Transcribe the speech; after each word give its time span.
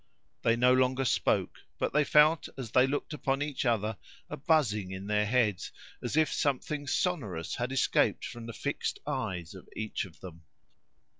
They 0.41 0.55
no 0.55 0.73
longer 0.73 1.05
spoke, 1.05 1.59
but 1.77 1.93
they 1.93 2.03
felt 2.03 2.49
as 2.57 2.71
they 2.71 2.87
looked 2.87 3.13
upon 3.13 3.43
each 3.43 3.65
other 3.65 3.97
a 4.31 4.35
buzzing 4.35 4.89
in 4.89 5.05
their 5.05 5.27
heads, 5.27 5.71
as 6.01 6.17
if 6.17 6.33
something 6.33 6.87
sonorous 6.87 7.57
had 7.57 7.71
escaped 7.71 8.25
from 8.25 8.47
the 8.47 8.53
fixed 8.53 8.97
eyes 9.05 9.53
of 9.53 9.69
each 9.75 10.05
of 10.05 10.19
them. 10.19 10.41